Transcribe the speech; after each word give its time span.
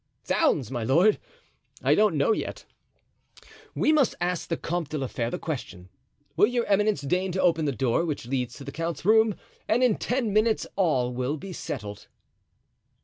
"Zounds, 0.25 0.71
my 0.71 0.83
lord, 0.83 1.19
I 1.83 1.93
don't 1.93 2.17
know 2.17 2.31
yet. 2.31 2.65
We 3.75 3.93
must 3.93 4.15
ask 4.19 4.47
the 4.49 4.57
Comte 4.57 4.89
de 4.89 4.97
la 4.97 5.05
Fere 5.05 5.29
the 5.29 5.37
question. 5.37 5.89
Will 6.35 6.47
your 6.47 6.65
eminence 6.65 7.01
deign 7.01 7.31
to 7.33 7.41
open 7.43 7.65
the 7.65 7.71
door 7.71 8.03
which 8.03 8.25
leads 8.25 8.55
to 8.55 8.63
the 8.63 8.71
count's 8.71 9.05
room, 9.05 9.35
and 9.67 9.83
in 9.83 9.97
ten 9.97 10.33
minutes 10.33 10.65
all 10.75 11.13
will 11.13 11.37
be 11.37 11.53
settled." 11.53 12.07